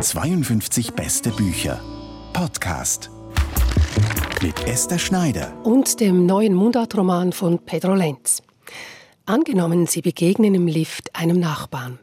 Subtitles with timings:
[0.00, 1.80] 52 beste Bücher.
[2.32, 3.10] Podcast.
[4.40, 5.52] Mit Esther Schneider.
[5.64, 8.40] Und dem neuen Mundartroman von Pedro Lenz.
[9.26, 11.98] Angenommen, Sie begegnen im Lift einem Nachbarn.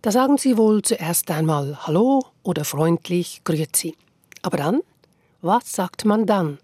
[0.00, 3.96] Da sagen Sie wohl zuerst einmal Hallo oder freundlich Grüezi.
[4.42, 4.82] Aber dann?
[5.42, 6.58] Was sagt man dann?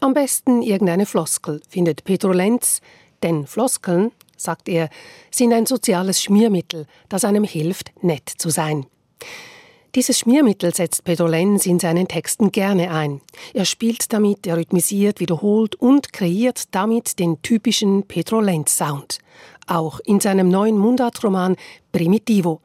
[0.00, 2.82] Am besten irgendeine Floskel, findet Pedro Lenz,
[3.22, 4.88] denn Floskeln, sagt er,
[5.30, 8.86] sind ein soziales Schmiermittel, das einem hilft, nett zu sein.
[9.94, 13.20] Dieses Schmiermittel setzt Pedro Lenz in seinen Texten gerne ein.
[13.54, 19.18] Er spielt damit, er rhythmisiert, wiederholt und kreiert damit den typischen Pedro Lenz-Sound.
[19.66, 21.56] Auch in seinem neuen Mundartroman
[21.90, 22.60] Primitivo.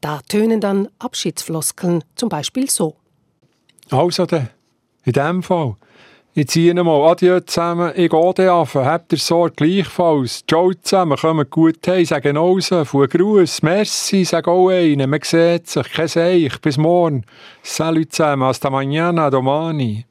[0.00, 2.96] Da tönen dann Abschiedsfloskeln, zum Beispiel so.
[3.90, 4.26] Also,
[5.04, 5.76] in dem Fall
[6.34, 10.42] ich ziehe mal Adieu zusammen, ich gehe dann auf, habt ihr Sorge gleichfalls.
[10.48, 15.68] Ciao zusammen, kommt gut heim, sagen aussen, von Gruß, merci, sag auch einen, man sieht
[15.68, 17.24] sich, kein Seich, bis morgen.
[17.62, 20.06] Salut zusammen, hasta mañana, domani.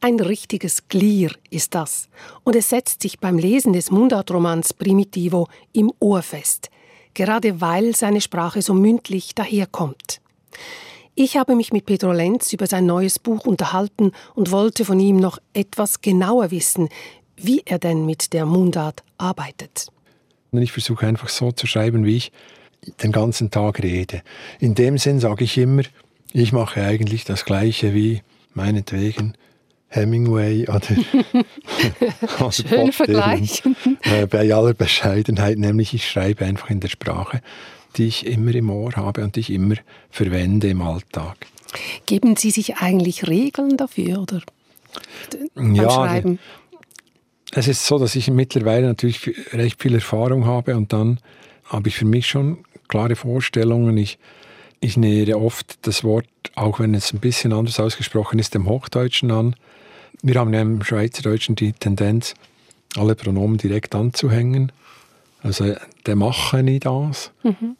[0.00, 2.10] Ein richtiges Glier ist das.
[2.44, 6.68] Und es setzt sich beim Lesen des Mundartromans Primitivo im Ohr fest,
[7.14, 10.20] gerade weil seine Sprache so mündlich daherkommt.
[11.20, 15.16] Ich habe mich mit Pedro Lenz über sein neues Buch unterhalten und wollte von ihm
[15.16, 16.90] noch etwas genauer wissen,
[17.34, 19.88] wie er denn mit der Mundart arbeitet.
[20.52, 22.32] Ich versuche einfach so zu schreiben, wie ich
[23.02, 24.22] den ganzen Tag rede.
[24.60, 25.82] In dem Sinn sage ich immer,
[26.32, 28.22] ich mache eigentlich das Gleiche wie
[28.54, 29.34] meinetwegen
[29.88, 30.82] Hemingway oder,
[32.38, 33.64] oder Schön Vergleich.
[34.02, 37.40] Äh, bei aller Bescheidenheit, nämlich ich schreibe einfach in der Sprache,
[37.96, 39.76] die ich immer im Ohr habe und die ich immer
[40.10, 41.36] verwende im Alltag.
[42.06, 44.42] Geben Sie sich eigentlich Regeln dafür oder
[45.54, 46.38] beim ja, Schreiben?
[47.52, 51.18] Es ist so, dass ich mittlerweile natürlich recht viel Erfahrung habe und dann
[51.64, 53.96] habe ich für mich schon klare Vorstellungen.
[53.96, 54.18] Ich,
[54.80, 59.30] ich nähere oft das Wort, auch wenn es ein bisschen anders ausgesprochen ist, dem Hochdeutschen
[59.30, 59.56] an.
[60.22, 62.34] Wir haben ja im Schweizerdeutschen die Tendenz,
[62.96, 64.72] alle Pronomen direkt anzuhängen.
[65.42, 65.74] Also
[66.06, 67.76] der mache ich das, mhm.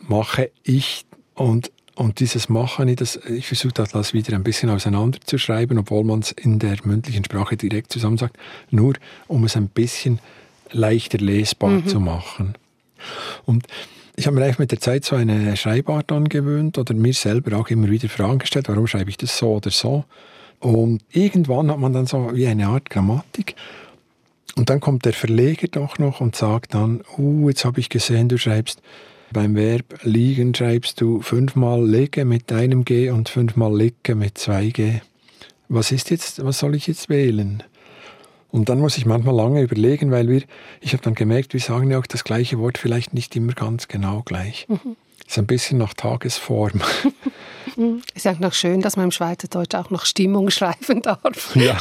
[0.00, 5.78] mache ich und, und dieses Mache ich, das, ich versuche das wieder ein bisschen auseinanderzuschreiben,
[5.78, 8.38] obwohl man es in der mündlichen Sprache direkt zusammen sagt,
[8.70, 8.94] nur
[9.28, 10.20] um es ein bisschen
[10.70, 11.86] leichter lesbar mhm.
[11.86, 12.54] zu machen.
[13.44, 13.66] Und
[14.16, 17.68] ich habe mir eigentlich mit der Zeit so eine Schreibart angewöhnt oder mir selber auch
[17.68, 20.04] immer wieder Fragen gestellt, warum schreibe ich das so oder so.
[20.60, 23.56] Und irgendwann hat man dann so wie eine Art Grammatik
[24.56, 28.28] und dann kommt der Verleger doch noch und sagt dann, uh, jetzt habe ich gesehen,
[28.28, 28.82] du schreibst
[29.32, 34.68] beim Verb liegen schreibst du fünfmal lege mit einem G und fünfmal licke mit zwei
[34.68, 35.00] G.
[35.68, 37.62] Was ist jetzt, was soll ich jetzt wählen?
[38.50, 40.42] Und dann muss ich manchmal lange überlegen, weil wir,
[40.82, 43.88] ich habe dann gemerkt, wir sagen ja auch das gleiche Wort vielleicht nicht immer ganz
[43.88, 44.66] genau gleich.
[44.68, 44.96] Mhm.
[45.32, 46.82] Ist ein bisschen nach Tagesform.
[48.14, 51.56] Ist ja noch schön, dass man im Schweizerdeutsch auch noch Stimmung schreiben darf.
[51.56, 51.78] Ja.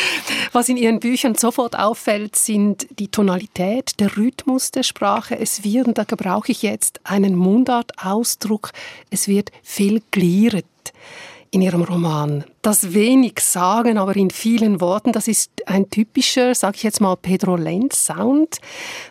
[0.52, 5.36] Was in Ihren Büchern sofort auffällt, sind die Tonalität, der Rhythmus der Sprache.
[5.36, 8.70] Es wird, und da gebrauche ich jetzt einen Mundartausdruck,
[9.10, 10.64] es wird viel glieret
[11.52, 12.44] in Ihrem Roman.
[12.62, 17.14] Das wenig sagen, aber in vielen Worten, das ist ein typischer, sage ich jetzt mal,
[17.14, 18.58] Pedro Lenz-Sound.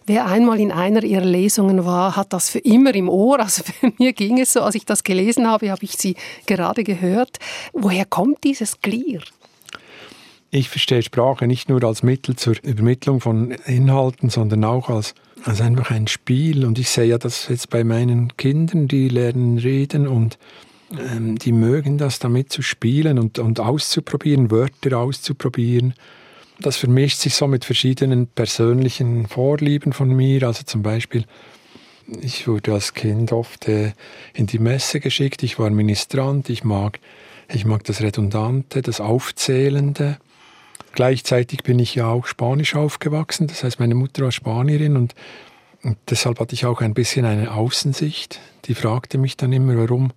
[0.07, 3.40] Wer einmal in einer Ihrer Lesungen war, hat das für immer im Ohr.
[3.40, 6.16] Also für mir ging es so, als ich das gelesen habe, habe ich Sie
[6.47, 7.38] gerade gehört.
[7.74, 9.22] Woher kommt dieses Glier?
[10.50, 15.13] Ich verstehe Sprache nicht nur als Mittel zur Übermittlung von Inhalten, sondern auch als,
[15.44, 16.66] als einfach ein Spiel.
[16.66, 20.40] Und ich sehe ja das jetzt bei meinen Kindern, die lernen reden und
[20.97, 25.94] ähm, die mögen das damit zu spielen und, und auszuprobieren, Wörter auszuprobieren.
[26.59, 30.44] Das vermischt sich so mit verschiedenen persönlichen Vorlieben von mir.
[30.44, 31.25] Also zum Beispiel,
[32.22, 33.94] ich wurde als Kind oft äh,
[34.34, 35.44] in die Messe geschickt.
[35.44, 36.50] Ich war Ministrant.
[36.50, 37.00] Ich mag,
[37.50, 40.18] ich mag das Redundante, das Aufzählende.
[40.94, 43.47] Gleichzeitig bin ich ja auch Spanisch aufgewachsen.
[43.47, 45.16] Das heißt, meine Mutter war Spanierin und,
[45.84, 48.40] und deshalb hatte ich auch ein bisschen eine Außensicht.
[48.66, 50.12] Die fragte mich dann immer, warum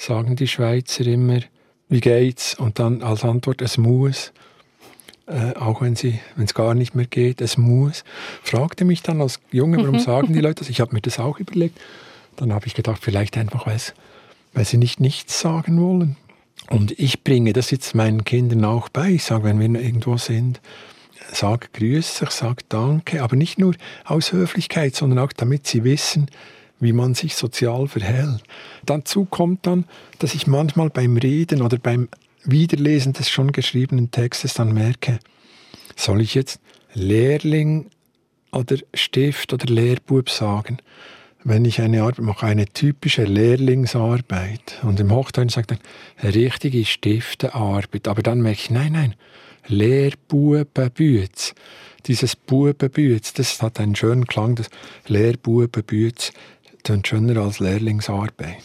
[0.00, 1.40] sagen die Schweizer immer,
[1.88, 2.54] wie geht's?
[2.54, 4.32] Und dann als Antwort, es muss.
[5.26, 8.04] Äh, auch wenn es gar nicht mehr geht, es muss.
[8.42, 10.00] Fragte mich dann als Junge, warum mhm.
[10.00, 10.68] sagen die Leute das?
[10.70, 11.78] Ich habe mir das auch überlegt.
[12.36, 16.16] Dann habe ich gedacht, vielleicht einfach, weil sie nicht nichts sagen wollen.
[16.70, 19.10] Und ich bringe das jetzt meinen Kindern auch bei.
[19.10, 20.60] Ich sage, wenn wir irgendwo sind,
[21.32, 23.74] sag Grüß, ich sag Danke, aber nicht nur
[24.04, 26.30] aus Höflichkeit, sondern auch damit sie wissen,
[26.80, 28.42] wie man sich sozial verhält.
[28.84, 29.84] Dazu kommt dann,
[30.18, 32.08] dass ich manchmal beim Reden oder beim
[32.44, 35.18] Wiederlesen des schon geschriebenen Textes dann merke,
[35.94, 36.60] soll ich jetzt
[36.94, 37.90] Lehrling
[38.50, 40.78] oder Stift oder Lehrbub sagen?
[41.44, 44.78] wenn ich eine Arbeit mache, eine typische Lehrlingsarbeit.
[44.82, 48.08] Und im Hochdeutsch sagt eine richtige Stiftearbeit.
[48.08, 49.14] Aber dann merke ich, nein, nein,
[49.66, 51.54] Lehrbubenbütz.
[52.06, 54.70] Dieses Bubenbütz, das hat einen schönen Klang, das
[55.06, 56.32] Lehrbubenbütz,
[56.82, 58.62] klingt schöner als Lehrlingsarbeit.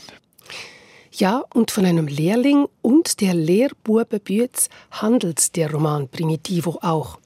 [1.12, 7.20] Ja, und von einem Lehrling und der Lehrbubenbütz handelt der Roman Primitivo auch.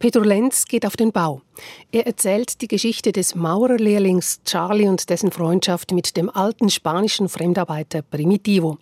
[0.00, 1.42] Pedro Lenz geht auf den Bau.
[1.92, 8.02] Er erzählt die Geschichte des Maurerlehrlings Charlie und dessen Freundschaft mit dem alten spanischen Fremdarbeiter
[8.02, 8.78] Primitivo.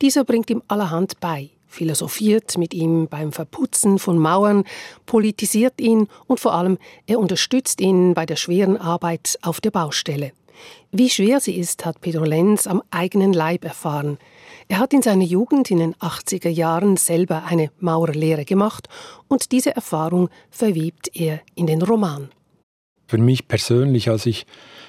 [0.00, 4.64] Dieser bringt ihm allerhand bei, philosophiert mit ihm beim Verputzen von Mauern,
[5.06, 10.32] politisiert ihn und vor allem er unterstützt ihn bei der schweren Arbeit auf der Baustelle.
[10.90, 14.18] Wie schwer sie ist, hat Pedro Lenz am eigenen Leib erfahren.
[14.68, 18.88] Er hat in seiner Jugend in den 80er Jahren selber eine Maurerlehre gemacht
[19.28, 22.30] und diese Erfahrung verwebt er in den Roman.
[23.06, 24.46] Für mich persönlich, als ich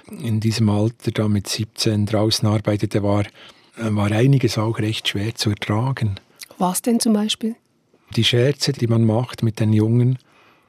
[0.10, 3.26] in diesem Alter da mit 17 draußen arbeitete, war,
[3.78, 6.16] war einiges auch recht schwer zu ertragen.
[6.58, 7.56] Was denn zum Beispiel?
[8.16, 10.20] Die Scherze, die man macht mit den Jungen.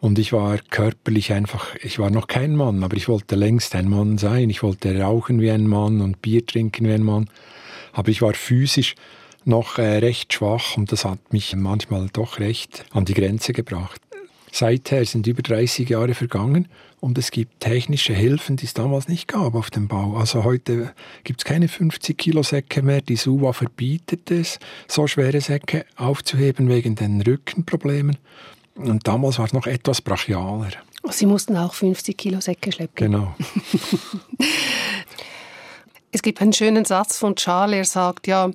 [0.04, 3.88] Und ich war körperlich einfach, ich war noch kein Mann, aber ich wollte längst ein
[3.88, 4.50] Mann sein.
[4.50, 7.30] Ich wollte rauchen wie ein Mann und Bier trinken wie ein Mann.
[7.94, 8.96] Aber ich war physisch
[9.46, 13.98] noch äh, recht schwach und das hat mich manchmal doch recht an die Grenze gebracht.
[14.52, 16.68] Seither sind über 30 Jahre vergangen
[17.00, 20.18] und es gibt technische Hilfen, die es damals nicht gab auf dem Bau.
[20.18, 20.92] Also heute
[21.24, 23.00] gibt es keine 50 Kilo Säcke mehr.
[23.00, 28.18] Die SUVA verbietet es, so schwere Säcke aufzuheben wegen den Rückenproblemen.
[28.74, 30.72] Und damals war es noch etwas brachialer.
[31.10, 32.94] Sie mussten auch 50 Kilo Säcke schleppen.
[32.96, 33.34] Genau.
[36.10, 38.48] Es gibt einen schönen Satz von Charles, er sagt, ja,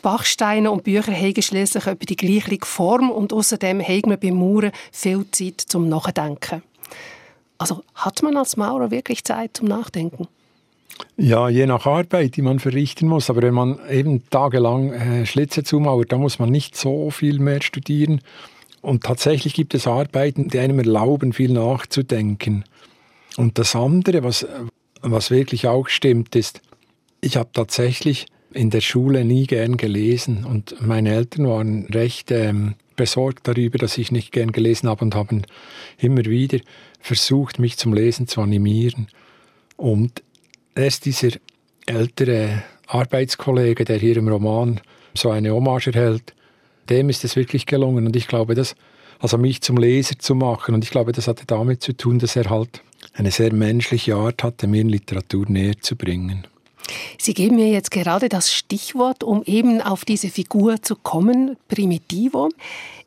[0.00, 4.72] Bachsteine und Bücher haben schließlich etwa die gleiche Form und außerdem haben wir beim Mauern
[4.92, 6.62] viel Zeit zum Nachdenken.
[7.58, 10.26] Also hat man als Maurer wirklich Zeit zum Nachdenken?
[11.16, 13.28] Ja, je nach Arbeit, die man verrichten muss.
[13.30, 17.62] Aber wenn man eben tagelang äh, Schlitze zumauert, da muss man nicht so viel mehr
[17.62, 18.20] studieren.
[18.80, 22.64] Und tatsächlich gibt es Arbeiten, die einem erlauben, viel nachzudenken.
[23.36, 24.46] Und das andere, was,
[25.02, 26.60] was wirklich auch stimmt, ist,
[27.20, 32.74] ich habe tatsächlich in der Schule nie gern gelesen und meine Eltern waren recht ähm,
[32.96, 35.42] besorgt darüber, dass ich nicht gern gelesen habe und haben
[35.98, 36.58] immer wieder
[37.00, 39.08] versucht, mich zum Lesen zu animieren.
[39.76, 40.22] Und
[40.74, 41.36] erst dieser
[41.84, 44.80] ältere Arbeitskollege, der hier im Roman
[45.14, 46.34] so eine Hommage erhält,
[46.86, 48.06] dem ist es wirklich gelungen.
[48.06, 48.74] Und ich glaube, dass,
[49.18, 52.36] also mich zum Leser zu machen, und ich glaube, das hatte damit zu tun, dass
[52.36, 52.82] er halt
[53.14, 56.46] eine sehr menschliche Art hatte, mir in Literatur näher zu bringen.
[57.18, 62.50] Sie geben mir jetzt gerade das Stichwort, um eben auf diese Figur zu kommen, Primitivo.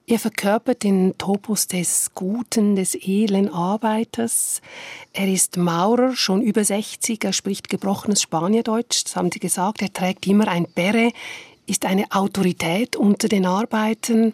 [0.05, 4.59] Er verkörpert den Topos des guten, des edlen Arbeiters.
[5.13, 9.83] Er ist Maurer, schon über 60, er spricht gebrochenes Spaniendeutsch, das haben Sie gesagt.
[9.83, 11.13] Er trägt immer ein Beret,
[11.69, 14.33] ist eine Autorität unter den Arbeitern.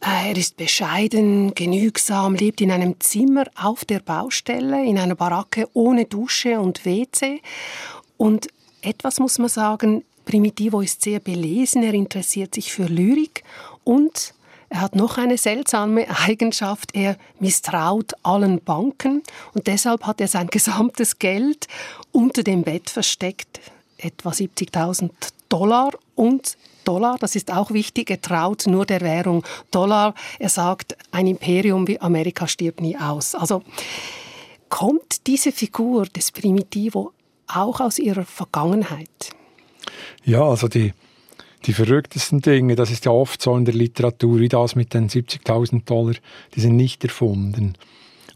[0.00, 5.68] Äh, er ist bescheiden, genügsam, lebt in einem Zimmer auf der Baustelle, in einer Baracke
[5.74, 7.40] ohne Dusche und WC.
[8.16, 8.48] Und
[8.82, 13.44] etwas muss man sagen, Primitivo ist sehr belesen, er interessiert sich für Lyrik
[13.84, 14.34] und
[14.68, 19.22] er hat noch eine seltsame Eigenschaft, er misstraut allen Banken
[19.54, 21.68] und deshalb hat er sein gesamtes Geld
[22.12, 23.60] unter dem Bett versteckt,
[23.98, 25.10] etwa 70.000
[25.48, 30.14] Dollar und Dollar, das ist auch wichtig, er traut nur der Währung Dollar.
[30.38, 33.34] Er sagt, ein Imperium wie Amerika stirbt nie aus.
[33.34, 33.62] Also
[34.68, 37.12] kommt diese Figur des Primitivo
[37.48, 39.30] auch aus ihrer Vergangenheit?
[40.24, 40.92] Ja, also die,
[41.64, 45.08] die verrücktesten Dinge, das ist ja oft so in der Literatur, wie das mit den
[45.08, 46.14] 70.000 Dollar,
[46.54, 47.74] die sind nicht erfunden.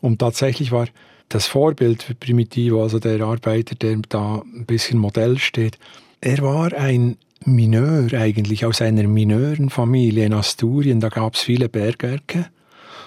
[0.00, 0.88] Und tatsächlich war
[1.28, 5.78] das Vorbild für Primitivo, also der Arbeiter, der da ein bisschen Modell steht,
[6.20, 11.00] er war ein Mineur eigentlich, aus einer Mineurenfamilie in Asturien.
[11.00, 12.46] Da gab es viele Bergwerke.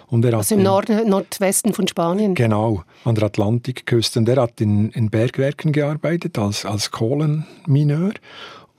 [0.07, 2.35] Und er also im Nord Nordwesten von Spanien?
[2.35, 4.19] Genau, an der Atlantikküste.
[4.19, 8.13] Und er hat in, in Bergwerken gearbeitet als, als Kohlenmineur.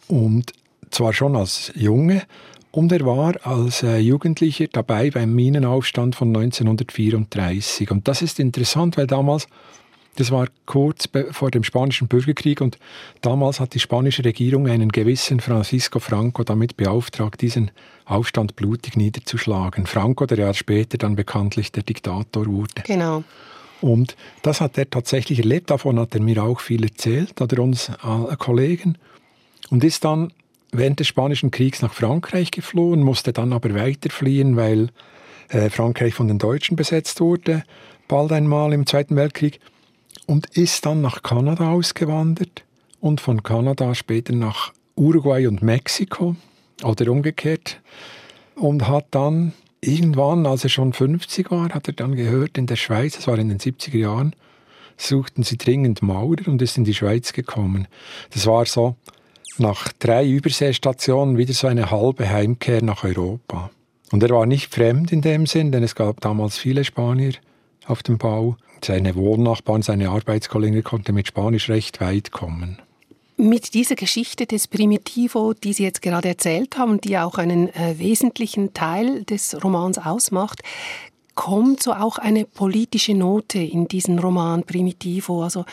[0.09, 0.53] Und
[0.91, 2.23] zwar schon als Junge.
[2.71, 7.91] Und er war als äh, Jugendlicher dabei beim Minenaufstand von 1934.
[7.93, 9.47] Und das ist interessant, weil damals
[10.16, 12.78] das war kurz vor dem Spanischen Bürgerkrieg und
[13.21, 17.71] damals hat die spanische Regierung einen gewissen Francisco Franco damit beauftragt, diesen
[18.04, 19.87] Aufstand blutig niederzuschlagen.
[19.87, 22.83] Franco, der Jahr später dann bekanntlich der Diktator wurde.
[22.85, 23.25] Genau.
[23.80, 25.71] Und das hat er tatsächlich erlebt.
[25.71, 28.97] Davon hat er mir auch viel erzählt, oder uns äh, Kollegen.
[29.71, 30.33] Und ist dann
[30.73, 34.88] während des Spanischen Kriegs nach Frankreich geflohen, musste dann aber weiter fliehen, weil
[35.49, 37.64] äh, Frankreich von den Deutschen besetzt wurde,
[38.09, 39.61] bald einmal im Zweiten Weltkrieg
[40.26, 42.64] und ist dann nach Kanada ausgewandert
[43.00, 46.37] und von Kanada später nach Uruguay und Mexiko
[46.83, 47.81] oder umgekehrt
[48.54, 52.76] und hat dann irgendwann, als er schon 50 war, hat er dann gehört, in der
[52.76, 54.35] Schweiz, das war in den 70er Jahren,
[54.97, 57.88] suchten sie dringend Maurer und ist in die Schweiz gekommen.
[58.31, 58.97] Das war so
[59.59, 63.71] nach drei Überseestationen wieder so eine halbe Heimkehr nach Europa.
[64.11, 67.33] Und er war nicht fremd in dem Sinn, denn es gab damals viele Spanier
[67.87, 68.57] auf dem Bau.
[68.85, 72.79] Seine Wohnnachbarn, seine Arbeitskollegen konnten mit Spanisch recht weit kommen.
[73.37, 77.99] Mit dieser Geschichte des Primitivo, die Sie jetzt gerade erzählt haben, die auch einen äh,
[77.99, 80.62] wesentlichen Teil des Romans ausmacht,
[81.35, 85.43] kommt so auch eine politische Note in diesen Roman Primitivo.
[85.43, 85.64] Also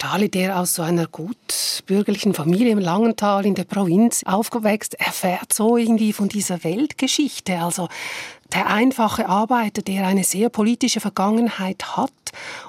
[0.00, 5.52] Charlie, der aus so einer gut bürgerlichen Familie im Langental in der Provinz aufgewächst, erfährt
[5.52, 7.58] so irgendwie von dieser Weltgeschichte.
[7.58, 7.88] Also
[8.54, 12.12] der einfache Arbeiter, der eine sehr politische Vergangenheit hat.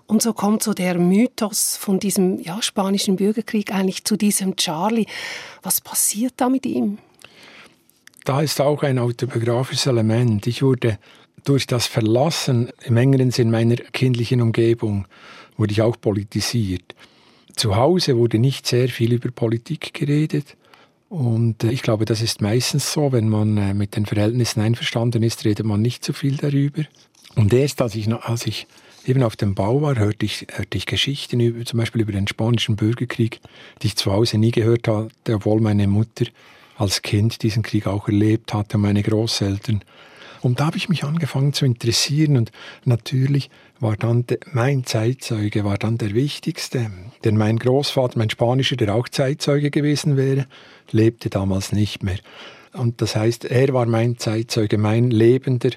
[0.08, 5.06] Und so kommt so der Mythos von diesem ja, spanischen Bürgerkrieg eigentlich zu diesem Charlie.
[5.64, 6.98] Was passiert da mit ihm?
[8.26, 10.48] Da ist auch ein autobiografisches Element.
[10.48, 11.00] Ich wurde
[11.46, 15.08] durch das Verlassen im engeren Sinn meiner kindlichen Umgebung,
[15.56, 16.94] wurde ich auch politisiert.
[17.56, 20.58] Zu Hause wurde nicht sehr viel über Politik geredet.
[21.10, 25.24] Und äh, ich glaube, das ist meistens so, wenn man äh, mit den Verhältnissen einverstanden
[25.24, 26.84] ist, redet man nicht so viel darüber.
[27.36, 28.68] Und erst als ich, als ich
[29.06, 32.28] eben auf dem Bau war, hörte ich, hörte ich Geschichten über, zum Beispiel über den
[32.28, 33.40] spanischen Bürgerkrieg,
[33.82, 36.26] die ich zu Hause nie gehört hatte, obwohl meine Mutter
[36.78, 39.84] als Kind diesen Krieg auch erlebt hatte und meine Großeltern.
[40.42, 42.52] Und da habe ich mich angefangen zu interessieren und
[42.84, 46.92] natürlich war dann de, mein Zeitzeuge war dann der wichtigste,
[47.24, 50.48] denn mein Großvater, mein Spanischer, der auch Zeitzeuge gewesen wäre,
[50.92, 52.18] lebte damals nicht mehr.
[52.74, 55.72] Und das heißt, er war mein Zeitzeuge, mein lebender,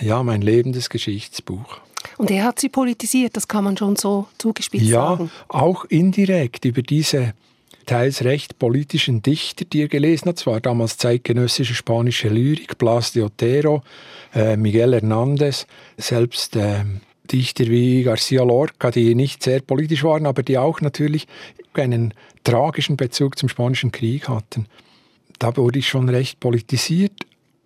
[0.00, 1.80] ja, mein lebendes Geschichtsbuch.
[2.18, 5.30] Und er hat sie politisiert, das kann man schon so zugespitzt ja, sagen.
[5.32, 7.34] Ja, auch indirekt über diese
[7.84, 10.38] teils recht politischen Dichter, die er gelesen hat.
[10.38, 13.82] Es war damals zeitgenössische spanische Lyrik, Blas de Otero,
[14.34, 16.84] äh, Miguel Hernández, selbst äh,
[17.30, 21.26] Dichter wie Garcia Lorca, die nicht sehr politisch waren, aber die auch natürlich
[21.72, 22.14] einen
[22.44, 24.66] tragischen Bezug zum Spanischen Krieg hatten.
[25.38, 27.12] Da wurde ich schon recht politisiert.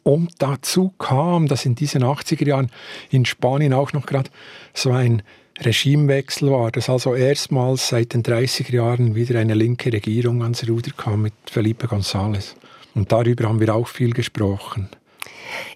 [0.04, 2.70] Und dazu kam, dass in diesen 80er Jahren
[3.10, 4.30] in Spanien auch noch gerade
[4.72, 5.22] so ein
[5.60, 10.92] Regimewechsel war, dass also erstmals seit den 30er Jahren wieder eine linke Regierung ans Ruder
[10.96, 12.54] kam mit Felipe González.
[12.94, 14.88] Und darüber haben wir auch viel gesprochen.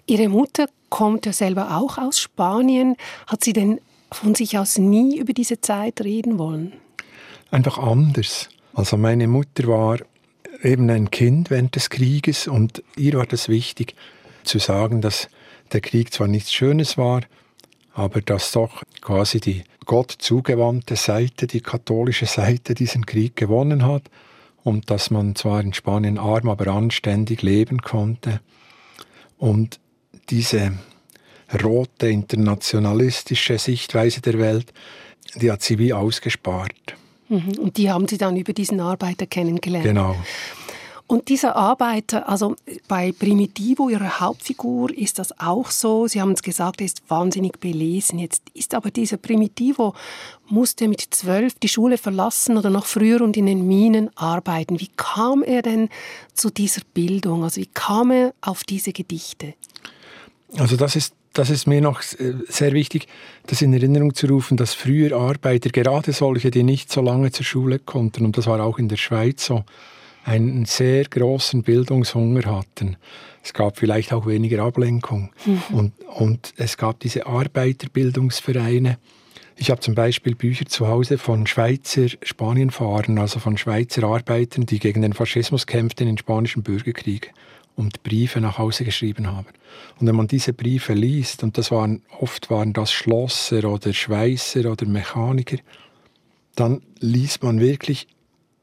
[0.05, 2.95] Ihre Mutter kommt ja selber auch aus Spanien.
[3.27, 3.79] Hat sie denn
[4.11, 6.73] von sich aus nie über diese Zeit reden wollen?
[7.51, 8.49] Einfach anders.
[8.73, 9.99] Also meine Mutter war
[10.61, 13.95] eben ein Kind während des Krieges und ihr war das wichtig
[14.43, 15.27] zu sagen, dass
[15.71, 17.21] der Krieg zwar nichts Schönes war,
[17.93, 24.03] aber dass doch quasi die Gott zugewandte Seite, die katholische Seite diesen Krieg gewonnen hat
[24.63, 28.39] und dass man zwar in Spanien arm, aber anständig leben konnte.
[29.37, 29.79] Und
[30.29, 30.73] diese
[31.63, 34.73] rote internationalistische Sichtweise der Welt,
[35.35, 36.95] die hat sie wie ausgespart.
[37.29, 37.57] Mhm.
[37.59, 39.85] Und die haben Sie dann über diesen Arbeiter kennengelernt.
[39.85, 40.15] Genau.
[41.13, 42.55] Und dieser Arbeiter, also
[42.87, 46.07] bei Primitivo, ihrer Hauptfigur, ist das auch so.
[46.07, 48.17] Sie haben es gesagt, er ist wahnsinnig belesen.
[48.17, 49.93] Jetzt ist aber dieser Primitivo,
[50.47, 54.79] musste mit zwölf die Schule verlassen oder noch früher und in den Minen arbeiten.
[54.79, 55.89] Wie kam er denn
[56.33, 57.43] zu dieser Bildung?
[57.43, 59.53] Also wie kam er auf diese Gedichte?
[60.57, 63.07] Also das ist das ist mir noch sehr wichtig,
[63.45, 67.45] das in Erinnerung zu rufen, dass früher Arbeiter, gerade solche, die nicht so lange zur
[67.45, 69.63] Schule konnten, und das war auch in der Schweiz so,
[70.23, 72.97] einen sehr großen Bildungshunger hatten.
[73.43, 75.31] Es gab vielleicht auch weniger Ablenkung.
[75.45, 75.61] Mhm.
[75.71, 78.97] Und, und es gab diese Arbeiterbildungsvereine.
[79.55, 84.79] Ich habe zum Beispiel Bücher zu Hause von Schweizer Spanienfahrern, also von Schweizer Arbeitern, die
[84.79, 87.33] gegen den Faschismus kämpften im Spanischen Bürgerkrieg
[87.75, 89.47] und Briefe nach Hause geschrieben haben.
[89.99, 94.71] Und wenn man diese Briefe liest, und das waren oft waren das Schlosser oder Schweißer
[94.71, 95.57] oder Mechaniker,
[96.55, 98.07] dann liest man wirklich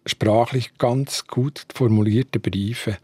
[0.07, 2.99] sprachlich ganz gut formulierte Briefe.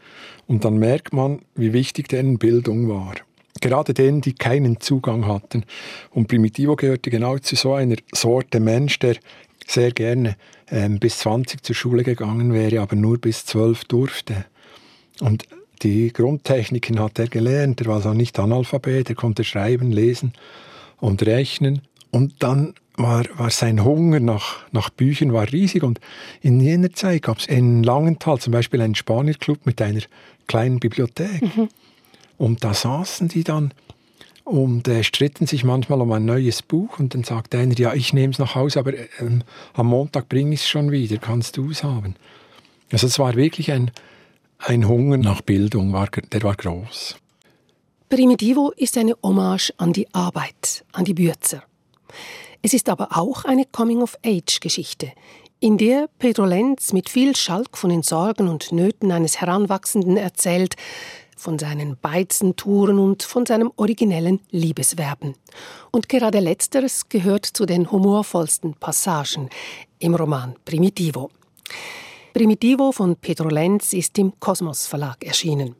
[0.47, 3.15] Und dann merkt man, wie wichtig deren Bildung war.
[3.61, 5.63] Gerade denen, die keinen Zugang hatten.
[6.11, 9.17] Und Primitivo gehörte genau zu so einer Sorte Mensch, der
[9.65, 10.37] sehr gerne
[10.69, 14.45] ähm, bis 20 zur Schule gegangen wäre, aber nur bis 12 durfte.
[15.19, 15.45] Und
[15.81, 17.81] die Grundtechniken hat er gelernt.
[17.81, 20.33] Er war also nicht Analphabet, er konnte schreiben, lesen
[20.99, 21.81] und rechnen.
[22.11, 25.83] Und dann war, war sein Hunger nach, nach Büchern war riesig.
[25.83, 25.99] Und
[26.41, 30.01] in jener Zeit gab es in Langenthal zum Beispiel einen Spanierclub mit einer
[30.47, 31.41] kleinen Bibliothek.
[31.41, 31.69] Mhm.
[32.37, 33.73] Und da saßen die dann
[34.43, 38.13] und äh, stritten sich manchmal um ein neues Buch und dann sagt einer, ja, ich
[38.13, 41.69] nehme es nach Hause, aber ähm, am Montag bringe ich es schon wieder, kannst du
[41.69, 42.15] es haben?
[42.91, 43.91] Also es war wirklich ein,
[44.59, 47.17] ein Hunger nach Bildung, war, der war groß.
[48.09, 51.63] Primitivo ist eine Hommage an die Arbeit, an die Bürzer.
[52.61, 55.11] Es ist aber auch eine Coming-of-Age-Geschichte,
[55.59, 60.75] in der Pedro Lenz mit viel Schalk von den Sorgen und Nöten eines Heranwachsenden erzählt,
[61.35, 65.35] von seinen Beizentouren und von seinem originellen Liebeswerben.
[65.91, 69.49] Und gerade letzteres gehört zu den humorvollsten Passagen
[69.99, 71.29] im Roman Primitivo.
[72.33, 75.75] Primitivo von Pedro Lenz ist im Kosmos Verlag erschienen.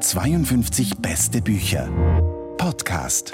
[0.00, 1.88] 52 beste Bücher.
[2.56, 3.32] Podcast.